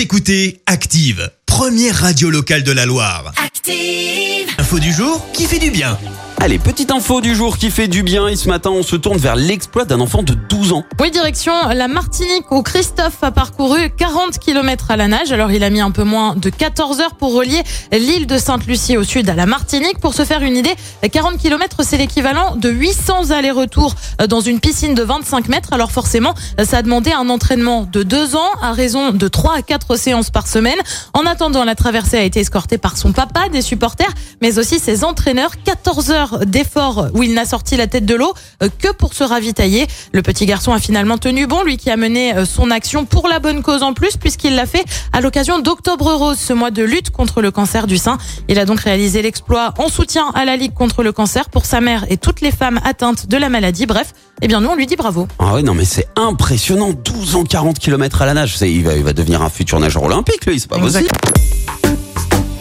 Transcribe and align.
Vous 0.00 0.04
écoutez 0.04 0.62
Active, 0.64 1.30
première 1.44 1.94
radio 1.94 2.30
locale 2.30 2.62
de 2.62 2.72
la 2.72 2.86
Loire. 2.86 3.34
Active. 3.36 4.48
Info 4.56 4.78
du 4.78 4.94
jour 4.94 5.30
qui 5.34 5.44
fait 5.44 5.58
du 5.58 5.70
bien. 5.70 5.98
Allez, 6.42 6.58
petite 6.58 6.90
info 6.90 7.20
du 7.20 7.34
jour 7.34 7.58
qui 7.58 7.70
fait 7.70 7.86
du 7.86 8.02
bien. 8.02 8.26
Et 8.26 8.34
ce 8.34 8.48
matin, 8.48 8.70
on 8.70 8.82
se 8.82 8.96
tourne 8.96 9.18
vers 9.18 9.36
l'exploit 9.36 9.84
d'un 9.84 10.00
enfant 10.00 10.22
de 10.22 10.32
12 10.32 10.72
ans. 10.72 10.84
Oui, 10.98 11.10
direction 11.10 11.52
la 11.68 11.86
Martinique 11.86 12.50
où 12.50 12.62
Christophe 12.62 13.22
a 13.22 13.30
parcouru 13.30 13.90
40 13.90 14.38
km 14.38 14.90
à 14.90 14.96
la 14.96 15.06
nage. 15.06 15.32
Alors 15.32 15.52
il 15.52 15.62
a 15.62 15.68
mis 15.68 15.82
un 15.82 15.90
peu 15.90 16.02
moins 16.02 16.34
de 16.36 16.48
14 16.48 17.00
heures 17.00 17.14
pour 17.16 17.34
relier 17.34 17.62
l'île 17.92 18.26
de 18.26 18.38
Sainte-Lucie 18.38 18.96
au 18.96 19.04
sud 19.04 19.28
à 19.28 19.34
la 19.34 19.44
Martinique. 19.44 19.98
Pour 20.00 20.14
se 20.14 20.24
faire 20.24 20.40
une 20.40 20.56
idée, 20.56 20.74
40 21.12 21.36
km 21.36 21.82
c'est 21.84 21.98
l'équivalent 21.98 22.56
de 22.56 22.70
800 22.70 23.32
allers-retours 23.32 23.94
dans 24.26 24.40
une 24.40 24.60
piscine 24.60 24.94
de 24.94 25.02
25 25.02 25.46
mètres. 25.48 25.74
Alors 25.74 25.92
forcément, 25.92 26.32
ça 26.64 26.78
a 26.78 26.82
demandé 26.82 27.12
un 27.12 27.28
entraînement 27.28 27.86
de 27.92 28.02
2 28.02 28.34
ans 28.36 28.50
à 28.62 28.72
raison 28.72 29.10
de 29.10 29.28
3 29.28 29.56
à 29.58 29.60
4 29.62 29.96
séances 29.96 30.30
par 30.30 30.46
semaine. 30.46 30.78
En 31.12 31.26
attendant, 31.26 31.64
la 31.64 31.74
traversée 31.74 32.16
a 32.16 32.22
été 32.22 32.40
escortée 32.40 32.78
par 32.78 32.96
son 32.96 33.12
papa, 33.12 33.50
des 33.50 33.60
supporters, 33.60 34.14
mais 34.40 34.58
aussi 34.58 34.78
ses 34.78 35.04
entraîneurs. 35.04 35.50
14 35.66 36.10
heures 36.12 36.29
d'efforts 36.44 37.08
où 37.14 37.22
il 37.22 37.34
n'a 37.34 37.44
sorti 37.44 37.76
la 37.76 37.86
tête 37.86 38.06
de 38.06 38.14
l'eau 38.14 38.32
euh, 38.62 38.68
que 38.78 38.92
pour 38.92 39.14
se 39.14 39.24
ravitailler. 39.24 39.86
Le 40.12 40.22
petit 40.22 40.46
garçon 40.46 40.72
a 40.72 40.78
finalement 40.78 41.18
tenu 41.18 41.46
bon, 41.46 41.62
lui 41.62 41.76
qui 41.76 41.90
a 41.90 41.96
mené 41.96 42.34
euh, 42.34 42.44
son 42.44 42.70
action 42.70 43.04
pour 43.04 43.28
la 43.28 43.38
bonne 43.38 43.62
cause 43.62 43.82
en 43.82 43.92
plus, 43.92 44.16
puisqu'il 44.16 44.54
l'a 44.54 44.66
fait 44.66 44.84
à 45.12 45.20
l'occasion 45.20 45.58
d'Octobre 45.58 46.12
Rose, 46.12 46.38
ce 46.38 46.52
mois 46.52 46.70
de 46.70 46.82
lutte 46.82 47.10
contre 47.10 47.42
le 47.42 47.50
cancer 47.50 47.86
du 47.86 47.98
sein. 47.98 48.18
Il 48.48 48.58
a 48.58 48.64
donc 48.64 48.80
réalisé 48.80 49.22
l'exploit 49.22 49.74
en 49.78 49.88
soutien 49.88 50.30
à 50.34 50.44
la 50.44 50.56
Ligue 50.56 50.74
contre 50.74 51.02
le 51.02 51.12
cancer 51.12 51.48
pour 51.48 51.64
sa 51.66 51.80
mère 51.80 52.06
et 52.08 52.16
toutes 52.16 52.40
les 52.40 52.50
femmes 52.50 52.80
atteintes 52.84 53.26
de 53.26 53.36
la 53.36 53.48
maladie. 53.48 53.86
Bref, 53.86 54.12
eh 54.42 54.48
bien 54.48 54.60
nous 54.60 54.68
on 54.68 54.74
lui 54.74 54.86
dit 54.86 54.96
bravo. 54.96 55.28
Ah 55.38 55.54
ouais, 55.54 55.62
non 55.62 55.74
mais 55.74 55.84
c'est 55.84 56.06
impressionnant. 56.16 56.92
12 56.92 57.36
ans, 57.36 57.44
40 57.44 57.78
km 57.78 58.22
à 58.22 58.26
la 58.26 58.34
nage. 58.34 58.56
Il 58.60 58.84
va, 58.84 58.94
il 58.94 59.04
va 59.04 59.12
devenir 59.12 59.42
un 59.42 59.50
futur 59.50 59.80
nageur 59.80 60.02
olympique, 60.02 60.46
lui. 60.46 60.60
C'est 60.60 60.68
pas 60.68 60.78
possible. 60.78 61.08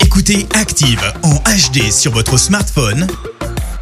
Écoutez 0.00 0.46
Active 0.54 1.00
en 1.22 1.34
HD 1.34 1.92
sur 1.92 2.12
votre 2.12 2.38
smartphone, 2.38 3.06